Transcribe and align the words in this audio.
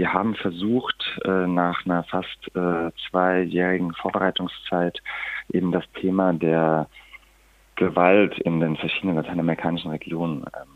wir 0.00 0.14
haben 0.14 0.34
versucht, 0.34 1.20
äh, 1.26 1.46
nach 1.46 1.84
einer 1.84 2.04
fast 2.04 2.56
äh, 2.56 2.90
zweijährigen 3.10 3.92
Vorbereitungszeit 3.92 4.98
eben 5.52 5.72
das 5.72 5.84
Thema 6.00 6.32
der 6.32 6.88
Gewalt 7.76 8.38
in 8.38 8.60
den 8.60 8.78
verschiedenen 8.78 9.16
lateinamerikanischen 9.16 9.90
Regionen 9.90 10.46
ähm, 10.56 10.68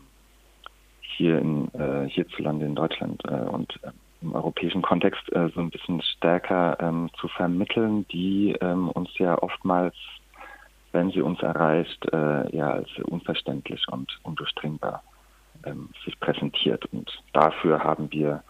hier 1.01 1.39
in, 1.39 1.73
äh, 1.73 2.07
hierzulande 2.07 2.67
in 2.67 2.75
Deutschland 2.75 3.23
und 3.25 3.73
äh, 3.81 3.89
im 4.21 4.35
europäischen 4.35 4.83
Kontext 4.83 5.23
so 5.31 5.59
ein 5.59 5.71
bisschen 5.71 6.01
stärker 6.03 6.77
ähm, 6.79 7.09
zu 7.19 7.27
vermitteln, 7.27 8.05
die 8.11 8.55
ähm, 8.61 8.89
uns 8.89 9.09
ja 9.17 9.41
oftmals, 9.41 9.95
wenn 10.91 11.09
sie 11.09 11.21
uns 11.21 11.41
erreicht, 11.41 12.07
ja 12.11 12.69
als 12.71 12.89
unverständlich 13.03 13.85
und 13.91 14.07
undurchdringbar 14.23 15.03
ähm, 15.65 15.89
sich 16.05 16.17
präsentiert. 16.19 16.85
Und 16.93 17.11
dafür 17.33 17.83
haben 17.83 18.11
wir 18.11 18.43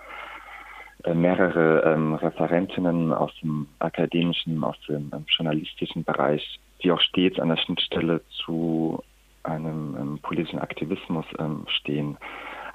mehrere 1.14 1.84
ähm, 1.84 2.16
Referentinnen 2.16 3.14
aus 3.14 3.32
dem 3.42 3.68
akademischen, 3.80 4.64
aus 4.64 4.80
dem 4.88 5.12
ähm, 5.14 5.26
journalistischen 5.28 6.04
Bereich, 6.04 6.60
die 6.82 6.92
auch 6.92 7.00
stets 7.00 7.40
an 7.40 7.50
der 7.50 7.58
Schnittstelle 7.58 8.22
zu 8.30 9.04
einem 9.44 9.96
ähm, 10.00 10.20
politischen 10.22 10.60
Aktivismus 10.60 11.26
ähm, 11.38 11.66
stehen, 11.68 12.18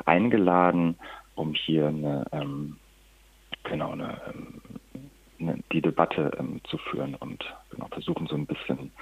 eingeladen, 0.06 0.96
um 1.34 1.54
hier 1.54 1.88
eine, 1.88 2.24
ähm, 2.32 2.76
genau 3.64 3.92
eine, 3.92 4.20
ähm, 4.28 4.60
eine, 5.40 5.58
die 5.72 5.80
Debatte 5.80 6.30
ähm, 6.38 6.60
zu 6.64 6.78
führen 6.78 7.14
und 7.16 7.44
genau, 7.70 7.88
versuchen 7.88 8.26
so 8.26 8.36
ein 8.36 8.46
bisschen 8.46 8.92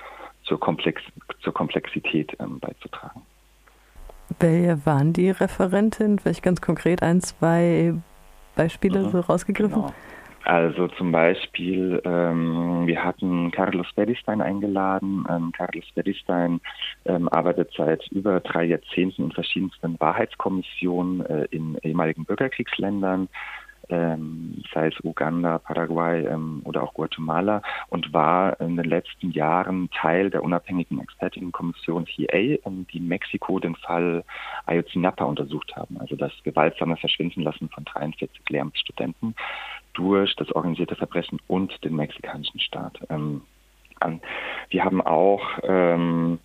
zur, 0.42 0.58
Komplex 0.58 1.02
zur 1.41 1.52
Komplexität 1.52 2.34
ähm, 2.41 2.58
beizutragen. 2.60 3.22
Wer 4.41 4.84
waren 4.84 5.12
die 5.12 5.30
Referentinnen? 5.30 6.19
Vielleicht 6.19 6.42
ganz 6.42 6.60
konkret 6.60 7.02
ein, 7.02 7.20
zwei 7.20 7.95
Beispiele 8.59 8.98
mhm, 8.98 9.11
so 9.11 9.21
rausgegriffen? 9.21 9.83
Genau. 9.83 9.95
Also 10.45 10.89
zum 10.89 11.12
Beispiel, 11.12 12.01
ähm, 12.05 12.87
wir 12.87 13.05
hatten 13.05 13.50
Carlos 13.50 13.87
Beristein 13.95 14.41
eingeladen. 14.41 15.27
Ähm, 15.28 15.53
Carlos 15.55 15.84
Beristein 15.95 16.61
ähm, 17.05 17.28
arbeitet 17.28 17.70
seit 17.77 18.06
über 18.09 18.41
drei 18.41 18.65
Jahrzehnten 18.65 19.25
in 19.25 19.33
verschiedensten 19.33 20.00
Wahrheitskommissionen 20.00 21.27
äh, 21.27 21.45
in 21.50 21.77
ehemaligen 21.83 22.25
Bürgerkriegsländern, 22.25 23.28
ähm, 23.89 24.62
sei 24.72 24.89
es 24.89 25.05
Uganda, 25.05 25.58
Paraguay 25.58 26.27
ähm, 26.27 26.62
oder 26.64 26.83
auch 26.83 26.94
Guatemala 26.94 27.62
und 27.89 28.12
war 28.12 28.61
in 28.61 28.77
den 28.77 28.86
letzten 28.86 29.31
Jahren 29.31 29.91
Teil 29.91 30.31
der 30.31 30.42
unabhängigen 30.42 31.00
Expertinnenkommission 31.00 32.06
CA, 32.06 32.36
ähm, 32.36 32.86
die 32.92 32.98
in 32.98 33.09
Mexiko 33.09 33.59
den 33.59 33.77
Fall 33.77 34.25
Ayotzinapa 34.66 35.25
untersucht 35.25 35.75
haben, 35.77 35.98
also 36.00 36.16
das 36.16 36.33
gewaltsame 36.44 36.97
Verschwindenlassen 36.97 37.69
von 37.70 37.84
43 37.84 38.42
Lehramtsstudenten 38.48 39.34
durch 39.94 40.34
das 40.36 40.50
organisierte 40.53 40.97
Verbrechen 40.97 41.39
und 41.48 41.84
den 41.84 41.97
mexikanischen 41.97 42.61
Staat. 42.61 42.98
Ähm, 43.11 43.42
an. 44.00 44.20
Wir 44.70 44.84
haben 44.84 45.00
auch 45.00 45.42
ähm, 45.62 46.39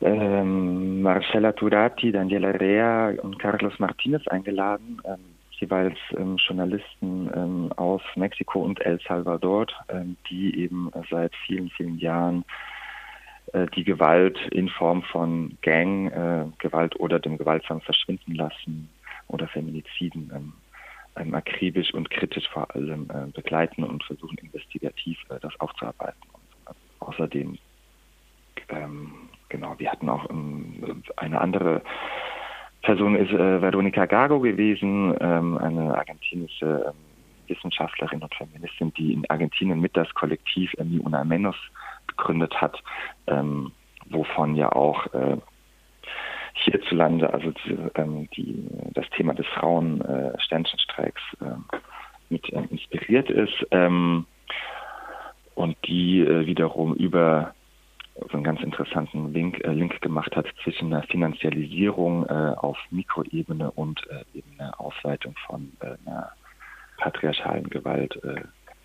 ähm, 0.00 1.02
Marcela 1.02 1.52
Turati, 1.52 2.12
Daniela 2.12 2.50
Rea 2.50 3.14
und 3.22 3.38
Carlos 3.38 3.78
Martinez 3.78 4.26
eingeladen, 4.28 5.00
ähm, 5.04 5.31
jeweils 5.62 5.98
ähm, 6.16 6.36
Journalisten 6.36 7.30
ähm, 7.34 7.72
aus 7.76 8.02
Mexiko 8.16 8.60
und 8.60 8.80
El 8.84 9.00
Salvador, 9.06 9.66
ähm, 9.88 10.16
die 10.28 10.58
eben 10.58 10.90
seit 11.08 11.32
vielen, 11.46 11.70
vielen 11.70 11.98
Jahren 11.98 12.44
äh, 13.52 13.66
die 13.74 13.84
Gewalt 13.84 14.38
in 14.50 14.68
Form 14.68 15.02
von 15.04 15.56
Gang-Gewalt 15.62 16.94
äh, 16.94 16.98
oder 16.98 17.18
dem 17.20 17.38
gewaltsamen 17.38 17.82
Verschwinden 17.82 18.34
lassen 18.34 18.90
oder 19.28 19.46
Feminiziden 19.48 20.30
ähm, 20.34 20.52
ähm, 21.16 21.34
akribisch 21.34 21.94
und 21.94 22.10
kritisch 22.10 22.48
vor 22.48 22.74
allem 22.74 23.08
äh, 23.10 23.30
begleiten 23.32 23.84
und 23.84 24.02
versuchen 24.02 24.38
investigativ 24.38 25.18
äh, 25.28 25.38
das 25.40 25.58
aufzuarbeiten. 25.60 26.20
Und, 26.32 26.76
außerdem, 27.00 27.58
ähm, 28.68 29.12
genau, 29.48 29.78
wir 29.78 29.92
hatten 29.92 30.08
auch 30.08 30.26
eine 31.16 31.40
andere 31.40 31.82
Person 32.82 33.16
ist 33.16 33.30
äh, 33.32 33.62
Veronica 33.62 34.06
Gago 34.06 34.40
gewesen, 34.40 35.14
ähm, 35.20 35.56
eine 35.58 35.96
argentinische 35.96 36.86
ähm, 36.88 36.94
Wissenschaftlerin 37.46 38.22
und 38.22 38.34
Feministin, 38.34 38.92
die 38.94 39.12
in 39.12 39.28
Argentinien 39.30 39.80
mit 39.80 39.96
das 39.96 40.12
Kollektiv 40.14 40.72
Mi 40.82 40.98
Una 40.98 41.24
Menos 41.24 41.56
gegründet 42.08 42.60
hat, 42.60 42.82
ähm, 43.26 43.72
wovon 44.10 44.56
ja 44.56 44.72
auch 44.72 45.06
äh, 45.14 45.36
hierzulande, 46.54 47.32
also 47.32 47.50
die, 47.50 47.78
ähm, 47.94 48.28
die, 48.36 48.66
das 48.94 49.08
Thema 49.10 49.34
des 49.34 49.46
Frauen-Ständchenstreiks 49.46 51.22
äh, 51.40 51.44
äh, 51.44 51.78
mit 52.28 52.52
äh, 52.52 52.62
inspiriert 52.70 53.30
ist 53.30 53.66
ähm, 53.70 54.26
und 55.54 55.76
die 55.86 56.20
äh, 56.20 56.46
wiederum 56.46 56.94
über 56.94 57.54
so 58.14 58.34
einen 58.34 58.44
ganz 58.44 58.60
interessanten 58.60 59.32
Link, 59.32 59.62
äh, 59.64 59.72
Link 59.72 60.00
gemacht 60.00 60.36
hat 60.36 60.46
zwischen 60.62 60.90
der 60.90 61.02
Finanzialisierung 61.04 62.26
äh, 62.26 62.54
auf 62.56 62.78
Mikroebene 62.90 63.70
und 63.70 64.00
äh, 64.10 64.38
eben 64.38 64.48
einer 64.58 64.78
Ausweitung 64.80 65.34
von 65.46 65.72
äh, 65.80 65.96
einer 66.06 66.30
patriarchalen 66.98 67.68
Gewalt 67.70 68.18
äh, 68.22 68.42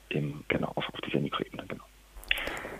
im, 0.09 0.43
genau, 0.47 0.71
auf, 0.75 0.87
auf 0.93 1.01
dieser 1.01 1.19
Mikroebene, 1.19 1.63
genau. 1.67 1.83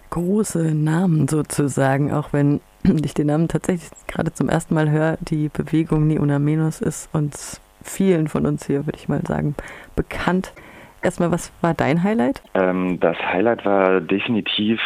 Große 0.10 0.74
Namen 0.74 1.28
sozusagen, 1.28 2.14
auch 2.14 2.32
wenn 2.32 2.62
ich 3.04 3.14
den 3.14 3.28
Namen 3.28 3.50
tatsächlich 3.50 3.90
gerade 4.08 4.34
zum 4.34 4.48
ersten 4.50 4.74
Mal 4.74 4.90
höre, 4.90 5.18
die 5.22 5.50
Bewegung 5.50 6.08
Neonamenos 6.08 6.82
ist 6.82 7.14
uns 7.14 7.62
vielen 7.84 8.28
von 8.28 8.46
uns 8.46 8.66
hier, 8.66 8.86
würde 8.86 8.98
ich 8.98 9.10
mal 9.10 9.22
sagen, 9.26 9.56
bekannt. 9.96 10.54
Erstmal, 11.02 11.32
was 11.32 11.52
war 11.62 11.74
dein 11.74 12.04
Highlight? 12.04 12.42
Ähm, 12.54 13.00
das 13.00 13.18
Highlight 13.18 13.66
war 13.66 14.02
definitiv 14.02 14.80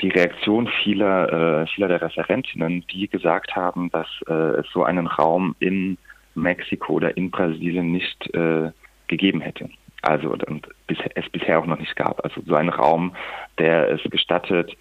die 0.00 0.08
Reaktion 0.08 0.68
vieler, 0.82 1.62
äh, 1.62 1.66
vieler 1.66 1.88
der 1.88 2.02
Referentinnen, 2.02 2.84
die 2.92 3.08
gesagt 3.08 3.56
haben, 3.56 3.90
dass 3.90 4.06
äh, 4.28 4.60
es 4.60 4.66
so 4.72 4.84
einen 4.84 5.06
Raum 5.06 5.56
in 5.58 5.98
Mexiko 6.34 6.94
oder 6.94 7.16
in 7.16 7.30
Brasilien 7.30 7.92
nicht 7.92 8.32
äh, 8.34 8.70
gegeben 9.08 9.40
hätte. 9.40 9.68
Also 10.02 10.30
und 10.30 10.68
es 10.86 11.28
bisher 11.30 11.58
auch 11.58 11.66
noch 11.66 11.78
nicht 11.78 11.96
gab. 11.96 12.24
Also 12.24 12.40
so 12.46 12.54
einen 12.54 12.68
Raum, 12.68 13.14
der 13.58 13.90
es 13.90 14.00
gestattet, 14.10 14.76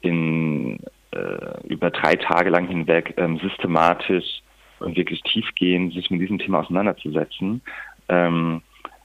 in 0.00 0.78
äh, 1.12 1.66
über 1.68 1.90
drei 1.90 2.16
Tage 2.16 2.50
lang 2.50 2.68
hinweg 2.68 3.14
ähm, 3.16 3.38
systematisch 3.38 4.42
und 4.78 4.96
wirklich 4.96 5.22
tiefgehend 5.22 5.94
sich 5.94 6.10
mit 6.10 6.20
diesem 6.20 6.38
Thema 6.38 6.60
auseinanderzusetzen, 6.60 7.60
ähm, 8.08 8.62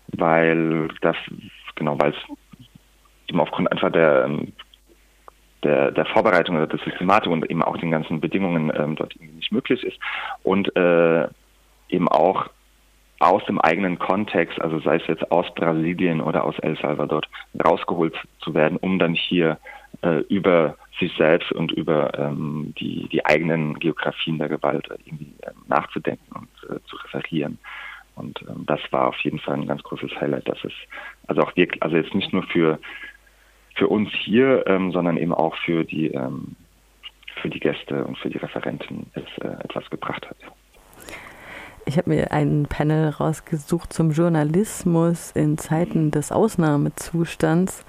weil 0.07 0.89
das 1.01 1.15
genau, 1.75 1.99
weil 1.99 2.11
es 2.11 2.37
eben 3.27 3.39
aufgrund 3.39 3.71
einfach 3.71 3.91
der 3.91 4.25
ähm, 4.25 4.53
der, 5.63 5.91
der 5.91 6.05
Vorbereitung 6.05 6.55
oder 6.55 6.67
der 6.67 6.79
Systematik 6.79 7.31
und 7.31 7.49
eben 7.49 7.63
auch 7.63 7.77
den 7.77 7.91
ganzen 7.91 8.19
Bedingungen 8.19 8.71
ähm, 8.75 8.95
dort 8.95 9.15
nicht 9.19 9.51
möglich 9.51 9.83
ist 9.83 9.97
und 10.43 10.75
äh, 10.75 11.27
eben 11.89 12.07
auch 12.07 12.49
aus 13.19 13.43
dem 13.45 13.59
eigenen 13.59 13.97
Kontext, 13.97 14.61
also 14.61 14.79
sei 14.79 14.97
es 14.97 15.07
jetzt 15.07 15.31
aus 15.31 15.51
Brasilien 15.55 16.21
oder 16.21 16.43
aus 16.43 16.57
El 16.59 16.77
Salvador, 16.77 17.21
rausgeholt 17.65 18.15
zu 18.39 18.53
werden, 18.53 18.77
um 18.77 18.99
dann 18.99 19.15
hier 19.15 19.57
äh, 20.03 20.19
über 20.29 20.75
sich 20.99 21.11
selbst 21.17 21.51
und 21.51 21.71
über 21.71 22.17
ähm, 22.17 22.73
die, 22.79 23.07
die 23.11 23.25
eigenen 23.25 23.79
Geografien 23.79 24.37
der 24.37 24.49
Gewalt 24.49 24.87
irgendwie 25.05 25.33
äh, 25.41 25.51
nachzudenken 25.67 26.35
und 26.35 26.69
äh, 26.69 26.79
zu 26.87 26.95
referieren. 26.97 27.57
Und 28.15 28.41
ähm, 28.47 28.65
das 28.65 28.79
war 28.91 29.07
auf 29.07 29.19
jeden 29.21 29.39
Fall 29.39 29.55
ein 29.55 29.67
ganz 29.67 29.81
großes 29.83 30.11
Highlight, 30.19 30.47
dass 30.47 30.63
es 30.63 30.73
also 31.27 31.41
auch 31.41 31.55
wirklich, 31.55 31.81
also 31.81 31.97
jetzt 31.97 32.13
nicht 32.13 32.33
nur 32.33 32.43
für 32.43 32.79
für 33.77 33.87
uns 33.87 34.09
hier, 34.11 34.65
ähm, 34.67 34.91
sondern 34.91 35.17
eben 35.17 35.33
auch 35.33 35.55
für 35.65 35.83
die 35.83 36.07
ähm, 36.07 36.55
für 37.41 37.49
die 37.49 37.59
Gäste 37.59 38.03
und 38.03 38.17
für 38.17 38.29
die 38.29 38.37
Referenten 38.37 39.11
es 39.13 39.43
äh, 39.43 39.49
etwas 39.63 39.89
gebracht 39.89 40.27
hat. 40.27 40.37
Ich 41.85 41.97
habe 41.97 42.09
mir 42.09 42.31
ein 42.31 42.65
Panel 42.67 43.09
rausgesucht 43.09 43.93
zum 43.93 44.11
Journalismus 44.11 45.31
in 45.31 45.57
Zeiten 45.57 46.11
des 46.11 46.33
Ausnahmezustands. 46.33 47.85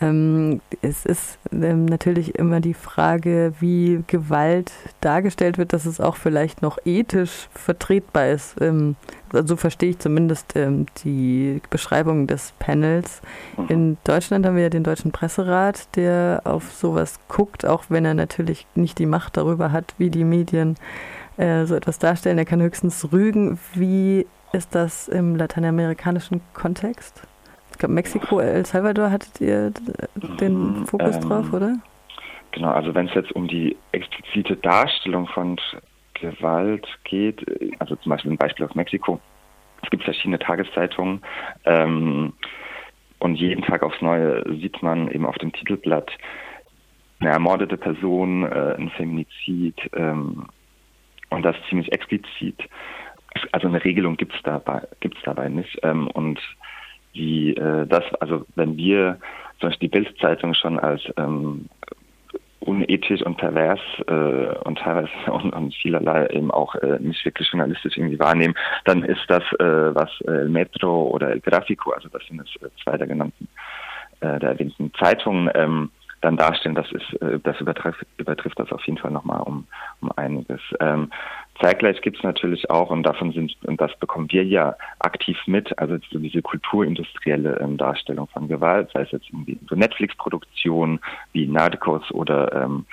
Ähm, 0.00 0.60
es 0.80 1.04
ist 1.04 1.38
ähm, 1.52 1.86
natürlich 1.86 2.36
immer 2.36 2.60
die 2.60 2.74
Frage, 2.74 3.52
wie 3.58 4.04
Gewalt 4.06 4.70
dargestellt 5.00 5.58
wird, 5.58 5.72
dass 5.72 5.86
es 5.86 6.00
auch 6.00 6.16
vielleicht 6.16 6.62
noch 6.62 6.78
ethisch 6.84 7.48
vertretbar 7.52 8.28
ist. 8.28 8.60
Ähm, 8.60 8.94
so 9.32 9.56
verstehe 9.56 9.90
ich 9.90 9.98
zumindest 9.98 10.54
ähm, 10.54 10.86
die 11.04 11.60
Beschreibung 11.70 12.26
des 12.28 12.52
Panels. 12.58 13.20
Mhm. 13.56 13.66
In 13.68 13.96
Deutschland 14.04 14.46
haben 14.46 14.56
wir 14.56 14.64
ja 14.64 14.70
den 14.70 14.84
Deutschen 14.84 15.10
Presserat, 15.10 15.88
der 15.96 16.42
auf 16.44 16.72
sowas 16.72 17.18
guckt, 17.26 17.66
auch 17.66 17.84
wenn 17.88 18.04
er 18.04 18.14
natürlich 18.14 18.66
nicht 18.76 18.98
die 18.98 19.06
Macht 19.06 19.36
darüber 19.36 19.72
hat, 19.72 19.94
wie 19.98 20.10
die 20.10 20.24
Medien 20.24 20.76
äh, 21.38 21.64
so 21.66 21.74
etwas 21.74 21.98
darstellen. 21.98 22.38
Er 22.38 22.44
kann 22.44 22.62
höchstens 22.62 23.12
rügen. 23.12 23.58
Wie 23.74 24.26
ist 24.52 24.74
das 24.74 25.08
im 25.08 25.34
lateinamerikanischen 25.34 26.40
Kontext? 26.54 27.22
Ich 27.78 27.80
glaube, 27.80 27.94
Mexiko, 27.94 28.40
El 28.40 28.66
Salvador 28.66 29.12
hattet 29.12 29.40
ihr 29.40 29.72
den 30.40 30.84
Fokus 30.84 31.14
ähm, 31.14 31.22
drauf, 31.22 31.52
oder? 31.52 31.76
Genau, 32.50 32.72
also 32.72 32.92
wenn 32.92 33.06
es 33.06 33.14
jetzt 33.14 33.30
um 33.36 33.46
die 33.46 33.76
explizite 33.92 34.56
Darstellung 34.56 35.28
von 35.28 35.60
Gewalt 36.14 36.88
geht, 37.04 37.40
also 37.78 37.94
zum 37.94 38.10
Beispiel 38.10 38.32
ein 38.32 38.36
Beispiel 38.36 38.66
aus 38.66 38.74
Mexiko, 38.74 39.20
es 39.84 39.90
gibt 39.90 40.02
verschiedene 40.02 40.40
Tageszeitungen 40.40 41.22
ähm, 41.66 42.32
und 43.20 43.36
jeden 43.36 43.62
Tag 43.62 43.84
aufs 43.84 44.02
Neue 44.02 44.42
sieht 44.60 44.82
man 44.82 45.08
eben 45.12 45.24
auf 45.24 45.38
dem 45.38 45.52
Titelblatt 45.52 46.10
eine 47.20 47.30
ermordete 47.30 47.76
Person, 47.76 48.42
äh, 48.42 48.74
ein 48.76 48.90
Feminizid 48.90 49.76
ähm, 49.94 50.48
und 51.30 51.44
das 51.44 51.54
ziemlich 51.68 51.92
explizit. 51.92 52.58
Also 53.52 53.68
eine 53.68 53.84
Regelung 53.84 54.16
gibt 54.16 54.34
es 54.34 54.42
dabei, 54.42 54.82
gibt's 54.98 55.20
dabei 55.22 55.48
nicht. 55.48 55.78
Ähm, 55.84 56.08
und 56.08 56.40
die, 57.14 57.56
äh, 57.56 57.86
das, 57.86 58.04
also 58.20 58.44
wenn 58.54 58.76
wir 58.76 59.18
zum 59.60 59.70
Beispiel 59.70 59.88
die 59.88 59.98
Bildzeitung 59.98 60.54
schon 60.54 60.78
als 60.78 61.02
ähm, 61.16 61.68
unethisch 62.60 63.22
und 63.22 63.36
pervers 63.36 63.80
äh, 64.06 64.58
und 64.64 64.78
teilweise 64.78 65.10
und, 65.32 65.52
und 65.52 65.74
vielerlei 65.74 66.26
eben 66.28 66.50
auch 66.50 66.74
äh, 66.76 66.98
nicht 67.00 67.24
wirklich 67.24 67.50
journalistisch 67.50 67.96
irgendwie 67.96 68.18
wahrnehmen, 68.18 68.54
dann 68.84 69.02
ist 69.04 69.24
das, 69.28 69.42
äh, 69.58 69.94
was 69.94 70.10
äh, 70.22 70.44
Metro 70.44 71.08
oder 71.08 71.30
El 71.30 71.40
Grafico, 71.40 71.92
also 71.92 72.08
das 72.08 72.22
sind 72.26 72.38
jetzt 72.38 72.62
äh, 72.62 72.68
zwei 72.82 72.96
der 72.96 73.06
genannten, 73.06 73.48
äh, 74.20 74.38
der 74.38 74.50
erwähnten 74.50 74.92
Zeitungen, 74.94 75.50
ähm, 75.54 75.90
dann 76.20 76.36
darstellen, 76.36 76.74
das 76.74 76.90
ist, 76.92 77.22
äh, 77.22 77.38
das 77.42 77.60
übertrifft, 77.60 78.04
übertrifft 78.16 78.58
das 78.58 78.72
auf 78.72 78.84
jeden 78.86 78.98
Fall 78.98 79.12
nochmal 79.12 79.40
um, 79.42 79.66
um 80.00 80.10
einiges. 80.16 80.60
Ähm, 80.80 81.10
zeitgleich 81.60 82.00
gibt 82.02 82.18
es 82.18 82.22
natürlich 82.22 82.70
auch, 82.70 82.90
und 82.90 83.02
davon 83.02 83.32
sind, 83.32 83.56
und 83.64 83.80
das 83.80 83.96
bekommen 83.98 84.28
wir 84.30 84.44
ja 84.44 84.76
aktiv 84.98 85.36
mit, 85.46 85.78
also 85.78 85.98
so 86.10 86.18
diese 86.18 86.42
kulturindustrielle 86.42 87.58
ähm, 87.60 87.76
Darstellung 87.76 88.28
von 88.28 88.48
Gewalt, 88.48 88.90
sei 88.92 89.02
es 89.02 89.10
jetzt 89.12 89.28
irgendwie 89.30 89.58
so 89.68 89.74
Netflix-Produktionen 89.74 91.00
wie 91.32 91.46
Narcos 91.46 92.10
oder 92.12 92.52
ähm, 92.52 92.86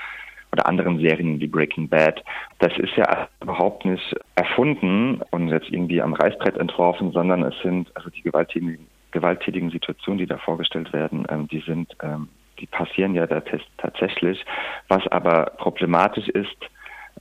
oder 0.51 0.67
anderen 0.67 0.99
Serien 0.99 1.41
wie 1.41 1.47
Breaking 1.47 1.89
Bad. 1.89 2.23
Das 2.59 2.71
ist 2.77 2.95
ja 2.95 3.27
überhaupt 3.41 3.83
nicht 3.83 4.15
erfunden 4.35 5.21
und 5.31 5.49
jetzt 5.49 5.69
irgendwie 5.69 6.01
am 6.01 6.13
Reißbrett 6.13 6.57
entworfen, 6.57 7.11
sondern 7.11 7.43
es 7.43 7.55
sind 7.61 7.91
also 7.95 8.09
die 8.09 8.21
gewalttätigen, 8.21 8.87
gewalttätigen 9.11 9.69
Situationen, 9.69 10.19
die 10.19 10.27
da 10.27 10.37
vorgestellt 10.37 10.93
werden, 10.93 11.25
ähm, 11.29 11.49
die 11.49 11.59
sind 11.59 11.93
ähm, 12.01 12.29
die 12.59 12.67
passieren 12.67 13.15
ja 13.15 13.27
da 13.27 13.41
tatsächlich. 13.77 14.45
Was 14.87 15.05
aber 15.07 15.51
problematisch 15.57 16.29
ist, 16.29 16.55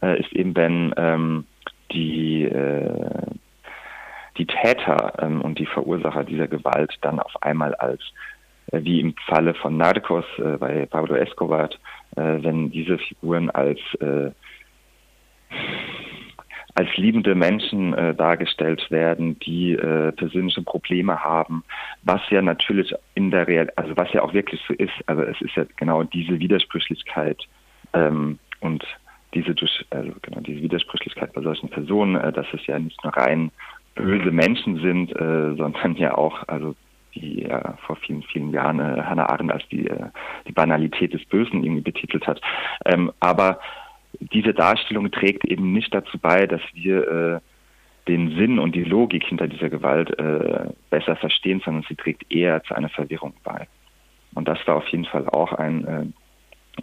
äh, 0.02 0.20
ist 0.20 0.32
eben, 0.32 0.55
wenn 0.56 0.94
ähm, 0.96 1.44
die, 1.93 2.44
äh, 2.44 3.26
die 4.37 4.46
Täter 4.46 5.14
ähm, 5.19 5.41
und 5.41 5.58
die 5.58 5.67
Verursacher 5.67 6.25
dieser 6.25 6.49
Gewalt 6.49 6.93
dann 7.02 7.20
auf 7.20 7.43
einmal 7.43 7.75
als, 7.76 8.00
äh, 8.73 8.81
wie 8.82 9.00
im 9.00 9.14
Falle 9.26 9.55
von 9.55 9.76
Narcos 9.76 10.25
äh, 10.38 10.56
bei 10.56 10.87
Pablo 10.87 11.14
Escobar, 11.14 11.70
äh, 12.17 12.43
wenn 12.43 12.70
diese 12.70 12.99
Figuren 12.99 13.50
als 13.50 13.79
äh, 14.00 14.31
als 16.75 16.97
liebende 16.97 17.35
Menschen 17.35 17.94
äh, 17.94 18.14
dargestellt 18.14 18.90
werden, 18.90 19.38
die 19.38 19.73
äh, 19.73 20.11
persönliche 20.12 20.62
Probleme 20.62 21.23
haben, 21.23 21.62
was 22.02 22.20
ja 22.31 22.43
natürlich 22.43 22.93
in 23.14 23.31
der 23.31 23.47
Real, 23.47 23.70
also 23.76 23.97
was 23.97 24.12
ja 24.12 24.23
auch 24.23 24.35
wirklich 24.35 24.61
so 24.67 24.75
ist. 24.75 24.93
Also 25.06 25.23
es 25.23 25.40
ist 25.40 25.55
ja 25.55 25.64
genau 25.76 26.02
diese 26.02 26.40
Widersprüchlichkeit 26.40 27.38
ähm, 27.93 28.40
und 28.61 28.85
diese 29.35 29.55
also 29.91 30.13
genau 30.23 30.41
diese 30.41 30.63
Widersprüchlichkeit 30.63 31.33
bei 31.33 31.43
solchen 31.43 31.69
Personen, 31.69 32.17
äh, 32.17 32.33
dass 32.33 32.47
es 32.53 32.67
ja 32.67 32.79
nicht 32.79 33.03
nur 33.03 33.17
rein 33.17 33.51
böse 33.95 34.31
Menschen 34.31 34.81
sind, 34.81 35.13
äh, 35.13 35.55
sondern 35.57 35.97
ja 35.97 36.17
auch 36.17 36.47
also 36.49 36.75
die 37.15 37.43
ja 37.43 37.77
vor 37.87 37.97
vielen, 37.97 38.23
vielen 38.23 38.51
Jahren 38.51 38.81
äh, 38.81 39.03
Hannah 39.03 39.29
Arendt 39.29 39.53
als 39.53 39.67
die, 39.69 39.87
äh, 39.87 40.07
die 40.49 40.53
Banalität 40.53 41.13
des 41.13 41.25
Bösen 41.27 41.63
irgendwie 41.63 41.83
betitelt 41.83 42.27
hat. 42.27 42.41
Ähm, 42.85 43.13
aber 43.21 43.61
diese 44.21 44.55
Darstellung 44.55 45.11
trägt 45.11 45.45
eben 45.45 45.73
nicht 45.73 45.95
dazu 45.95 46.19
bei, 46.19 46.47
dass 46.47 46.63
wir 46.73 47.09
äh, 47.09 47.41
den 48.09 48.37
Sinn 48.37 48.59
und 48.59 48.75
die 48.75 48.85
Logik 48.85 49.25
hinter 49.25 49.49
dieser 49.49 49.71
Gewalt 49.71 50.19
äh, 50.19 50.69
besser 50.91 51.17
verstehen, 51.17 51.63
sondern 51.65 51.85
sie 51.89 51.97
trägt 51.97 52.31
eher 52.33 52.63
zu 52.65 52.75
einer 52.75 52.91
Verwirrung 52.91 53.33
bei. 53.43 53.67
Und 54.35 54.49
das 54.49 54.59
war 54.67 54.77
auf 54.77 54.89
jeden 54.89 55.07
Fall 55.07 55.29
auch 55.29 55.53
ein, 55.53 55.85
äh, 55.87 56.07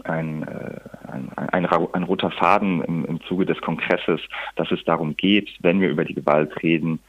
ein, 0.04 0.44
äh, 0.44 0.80
ein, 1.08 1.30
ein, 1.36 1.66
ein, 1.66 2.04
roter 2.04 2.32
Faden 2.32 2.84
im, 2.84 3.06
im 3.06 3.22
Zuge 3.22 3.46
des 3.46 3.60
Kongresses, 3.62 4.22
dass 4.56 4.72
es 4.72 4.84
darum 4.86 5.16
geht, 5.18 5.50
wenn 5.62 5.82
wir 5.82 5.90
über 5.90 6.06
die 6.06 6.14
Gewalt 6.14 6.62
reden, 6.64 7.00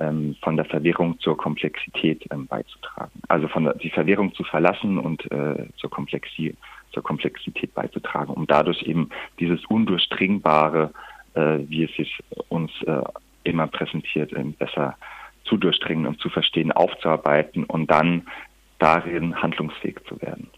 ähm, 0.00 0.36
von 0.42 0.56
der 0.56 0.64
Verwirrung 0.64 1.18
zur 1.20 1.36
Komplexität 1.36 2.24
ähm, 2.30 2.46
beizutragen. 2.46 3.20
Also 3.28 3.48
von 3.48 3.64
der, 3.64 3.74
die 3.74 3.90
Verwirrung 3.90 4.34
zu 4.34 4.44
verlassen 4.44 4.98
und 4.98 5.30
äh, 5.30 5.66
zur 5.76 5.90
Komplexität 5.90 6.56
zur 6.92 7.02
Komplexität 7.02 7.74
beizutragen, 7.74 8.34
um 8.34 8.46
dadurch 8.46 8.82
eben 8.82 9.08
dieses 9.40 9.64
Undurchdringbare, 9.66 10.92
äh, 11.34 11.58
wie 11.68 11.84
es 11.84 11.96
sich 11.96 12.22
uns 12.48 12.70
äh, 12.82 13.02
immer 13.44 13.66
präsentiert, 13.66 14.32
äh, 14.32 14.44
besser 14.44 14.96
zu 15.44 15.56
durchdringen 15.56 16.06
und 16.06 16.20
zu 16.20 16.28
verstehen, 16.28 16.70
aufzuarbeiten 16.70 17.64
und 17.64 17.90
dann 17.90 18.26
darin 18.78 19.40
handlungsfähig 19.40 19.96
zu 20.06 20.20
werden. 20.20 20.48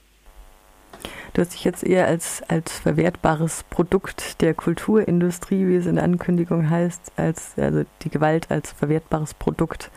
Du 1.34 1.40
hast 1.40 1.52
dich 1.52 1.64
jetzt 1.64 1.82
eher 1.82 2.06
als, 2.06 2.44
als 2.46 2.78
verwertbares 2.78 3.64
Produkt 3.68 4.40
der 4.40 4.54
Kulturindustrie, 4.54 5.66
wie 5.66 5.74
es 5.74 5.86
in 5.86 5.96
der 5.96 6.04
Ankündigung 6.04 6.70
heißt, 6.70 7.10
als 7.16 7.54
also 7.56 7.82
die 8.02 8.08
Gewalt 8.08 8.52
als 8.52 8.70
verwertbares 8.70 9.34
Produkt 9.34 9.90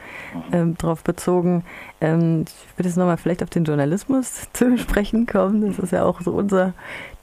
ähm, 0.52 0.76
darauf 0.80 1.04
bezogen. 1.04 1.64
Ähm, 2.02 2.46
ich 2.48 2.78
würde 2.80 2.90
jetzt 2.90 2.98
nochmal 2.98 3.18
vielleicht 3.18 3.44
auf 3.44 3.52
den 3.52 3.66
Journalismus 3.66 4.48
zu 4.54 4.80
sprechen 4.80 5.28
kommen. 5.28 5.62
Das 5.62 5.78
ist 5.78 5.92
ja 5.92 6.06
auch 6.06 6.22
so 6.22 6.32
unser 6.32 6.74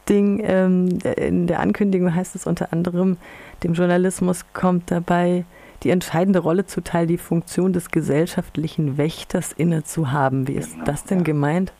Ding. 0.08 0.40
Ähm, 0.44 1.00
in 1.16 1.48
der 1.48 1.58
Ankündigung 1.58 2.14
heißt 2.14 2.36
es 2.36 2.46
unter 2.46 2.72
anderem, 2.72 3.16
dem 3.64 3.74
Journalismus 3.74 4.44
kommt 4.52 4.92
dabei 4.92 5.44
die 5.82 5.90
entscheidende 5.90 6.38
Rolle 6.38 6.66
zuteil, 6.66 7.08
die 7.08 7.18
Funktion 7.18 7.72
des 7.72 7.90
gesellschaftlichen 7.90 8.96
Wächters 8.96 9.50
inne 9.50 9.82
zu 9.82 10.12
haben. 10.12 10.46
Wie 10.46 10.54
ist 10.54 10.74
genau, 10.74 10.84
das 10.84 11.02
denn 11.02 11.24
gemeint? 11.24 11.72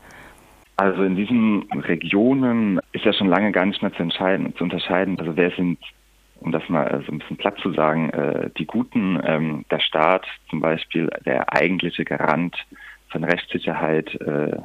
Also 0.77 1.05
in 1.05 1.15
diesen 1.15 1.71
Regionen 1.73 2.81
ist 2.93 3.05
ja 3.05 3.13
schon 3.13 3.29
lange 3.29 3.53
gar 3.53 3.65
nicht 3.65 3.81
mehr 3.81 3.93
zu 3.93 4.03
entscheiden, 4.03 4.55
zu 4.57 4.65
unterscheiden. 4.65 5.19
Also 5.21 5.37
wer 5.37 5.51
sind, 5.53 5.79
um 6.41 6.51
das 6.51 6.69
mal 6.69 7.03
so 7.07 7.13
ein 7.13 7.19
bisschen 7.19 7.37
platt 7.37 7.59
zu 7.61 7.73
sagen, 7.73 8.11
äh, 8.11 8.51
die 8.59 8.67
Guten, 8.67 9.21
ähm, 9.25 9.65
der 9.71 9.79
Staat 9.79 10.27
zum 10.51 10.61
Beispiel, 10.61 11.09
der 11.25 11.53
eigentliche 11.53 12.05
Garant 12.05 12.57
von 13.09 13.23
Rechtssicherheit 13.23 14.13
äh, 14.21 14.57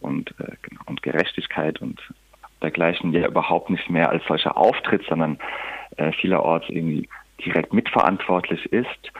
und, 0.00 0.30
äh, 0.40 0.52
genau, 0.62 0.82
und 0.86 1.02
Gerechtigkeit 1.02 1.80
und 1.82 2.00
dergleichen, 2.62 3.12
der 3.12 3.28
überhaupt 3.28 3.68
nicht 3.68 3.90
mehr 3.90 4.10
als 4.10 4.24
solcher 4.26 4.56
auftritt, 4.56 5.02
sondern 5.08 5.38
vielerorts 6.20 6.68
irgendwie 6.68 7.08
direkt 7.44 7.72
mitverantwortlich 7.72 8.66
ist 8.66 9.10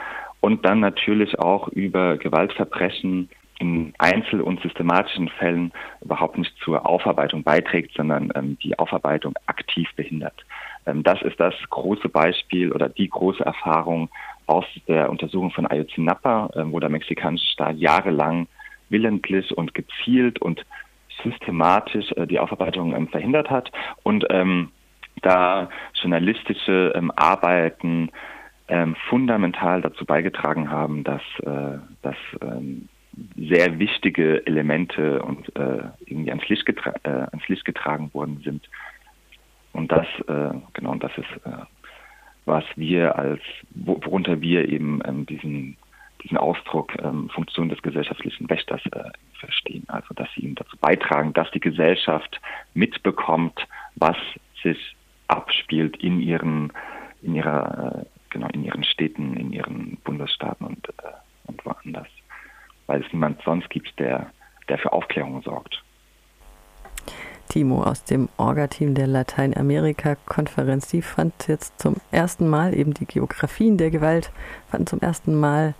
und 0.40 0.64
dann 0.64 0.80
natürlich 0.80 1.38
auch 1.38 1.68
über 1.68 2.16
Gewaltverbrechen 2.18 3.30
in 3.60 3.92
Einzel- 3.98 4.40
und 4.40 4.60
systematischen 4.62 5.28
Fällen 5.28 5.72
überhaupt 6.00 6.38
nicht 6.38 6.52
zur 6.64 6.86
Aufarbeitung 6.86 7.42
beiträgt, 7.42 7.92
sondern 7.94 8.32
ähm, 8.34 8.58
die 8.62 8.78
Aufarbeitung 8.78 9.34
aktiv 9.46 9.88
behindert. 9.96 10.44
Ähm, 10.86 11.02
das 11.02 11.20
ist 11.22 11.38
das 11.38 11.54
große 11.68 12.08
Beispiel 12.08 12.72
oder 12.72 12.88
die 12.88 13.08
große 13.08 13.44
Erfahrung 13.44 14.08
aus 14.46 14.64
der 14.88 15.10
Untersuchung 15.10 15.50
von 15.50 15.66
Ayotzinapa, 15.66 16.50
äh, 16.54 16.62
wo 16.64 16.80
der 16.80 16.88
mexikanische 16.88 17.52
Staat 17.52 17.76
jahrelang 17.76 18.48
willentlich 18.88 19.56
und 19.56 19.74
gezielt 19.74 20.40
und 20.40 20.64
systematisch 21.22 22.10
äh, 22.12 22.26
die 22.26 22.38
Aufarbeitung 22.38 22.94
ähm, 22.96 23.08
verhindert 23.08 23.50
hat 23.50 23.70
und 24.02 24.24
ähm, 24.30 24.70
da 25.22 25.68
journalistische 25.94 26.92
ähm, 26.94 27.12
Arbeiten 27.14 28.10
ähm, 28.68 28.96
fundamental 29.08 29.82
dazu 29.82 30.06
beigetragen 30.06 30.70
haben, 30.70 31.04
dass, 31.04 31.22
äh, 31.42 31.78
dass 32.02 32.16
ähm, 32.40 32.88
sehr 33.36 33.78
wichtige 33.78 34.46
Elemente 34.46 35.22
und 35.22 35.54
äh, 35.56 35.82
irgendwie 36.06 36.30
ans 36.30 36.48
Licht, 36.48 36.68
äh, 36.68 37.08
ans 37.08 37.48
Licht 37.48 37.64
getragen 37.64 38.12
worden 38.14 38.40
sind. 38.44 38.68
Und 39.72 39.92
das, 39.92 40.06
äh, 40.26 40.54
genau, 40.72 40.94
das 40.96 41.12
ist, 41.16 41.46
äh, 41.46 41.64
was 42.44 42.64
wir 42.76 43.16
als, 43.16 43.40
worunter 43.74 44.40
wir 44.40 44.68
eben 44.68 45.00
ähm, 45.04 45.26
diesen, 45.26 45.76
diesen 46.22 46.38
Ausdruck 46.38 46.92
ähm, 47.02 47.28
Funktion 47.30 47.68
des 47.68 47.80
gesellschaftlichen 47.82 48.48
Wächters 48.50 48.80
äh, 48.92 49.10
verstehen. 49.38 49.84
Also, 49.88 50.14
dass 50.14 50.28
sie 50.34 50.42
ihm 50.42 50.54
dazu 50.54 50.76
beitragen, 50.78 51.32
dass 51.32 51.50
die 51.52 51.60
Gesellschaft 51.60 52.40
mitbekommt, 52.74 53.66
was 53.96 54.16
sich 54.62 54.96
abspielt 55.28 55.96
in 56.02 56.20
ihren, 56.20 56.72
in 57.22 57.36
ihrer, 57.36 58.00
äh, 58.00 58.04
genau, 58.30 58.48
in 58.52 58.64
ihren 58.64 58.84
Städten, 58.84 59.36
in 59.36 59.52
ihren 59.52 59.96
Bundesstaaten 60.04 60.66
und, 60.66 60.88
und 61.46 61.64
woanders 61.64 62.08
weil 62.90 63.02
es 63.02 63.12
niemand 63.12 63.40
sonst 63.44 63.70
gibt, 63.70 63.96
der, 64.00 64.26
der 64.68 64.76
für 64.76 64.92
Aufklärung 64.92 65.40
sorgt. 65.42 65.80
Timo 67.48 67.84
aus 67.84 68.02
dem 68.02 68.28
Orga-Team 68.36 68.94
der 68.94 69.06
Lateinamerika-Konferenz, 69.06 70.88
die 70.88 71.00
fand 71.00 71.46
jetzt 71.46 71.78
zum 71.78 71.96
ersten 72.10 72.48
Mal 72.48 72.74
eben 72.74 72.92
die 72.92 73.06
Geografien 73.06 73.76
der 73.76 73.90
Gewalt, 73.90 74.32
fanden 74.70 74.88
zum 74.88 75.00
ersten 75.00 75.38
Mal 75.38 75.74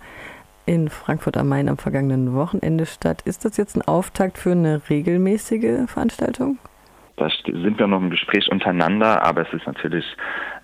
in 0.65 0.89
Frankfurt 0.89 1.35
am 1.35 1.49
Main 1.49 1.67
am 1.67 1.77
vergangenen 1.77 2.33
Wochenende 2.33 2.85
statt. 2.85 3.23
Ist 3.23 3.43
das 3.43 3.57
jetzt 3.57 3.75
ein 3.75 3.81
Auftakt 3.81 4.37
für 4.37 4.53
eine 4.53 4.81
regelmäßige 4.89 5.89
Veranstaltung? 5.89 6.59
da 7.21 7.29
sind 7.45 7.77
wir 7.77 7.85
noch 7.85 8.01
im 8.01 8.09
Gespräch 8.09 8.49
untereinander, 8.51 9.23
aber 9.23 9.41
es 9.41 9.53
ist 9.53 9.67
natürlich 9.67 10.05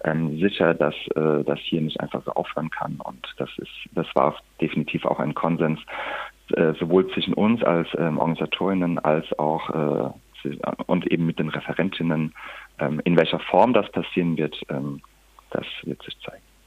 ähm, 0.04 0.40
sicher, 0.40 0.74
dass 0.74 0.96
äh, 1.16 1.44
das 1.44 1.60
hier 1.60 1.82
nicht 1.82 2.00
einfach 2.02 2.24
so 2.24 2.32
aufhören 2.32 2.72
kann. 2.72 3.00
Und 3.04 3.28
das 3.38 3.50
ist, 3.58 3.72
das 3.92 4.08
war 4.16 4.36
definitiv 4.60 5.06
auch 5.06 5.20
ein 5.20 5.36
Konsens, 5.36 5.80
äh, 6.54 6.74
sowohl 6.80 7.08
zwischen 7.12 7.34
uns 7.34 7.64
als 7.64 7.88
ähm, 7.98 8.18
Organisatorinnen 8.18 9.00
als 9.00 9.26
auch 9.38 9.70
äh, 9.70 10.10
und 10.86 11.12
eben 11.12 11.26
mit 11.26 11.40
den 11.40 11.50
Referentinnen, 11.50 12.34
ähm, 12.80 13.02
in 13.04 13.18
welcher 13.18 13.40
Form 13.40 13.74
das 13.74 13.92
passieren 13.92 14.38
wird, 14.38 14.56
ähm, 14.70 15.02
das 15.50 15.66
wird 15.84 16.02
sich 16.04 16.18
zeigen. 16.22 16.47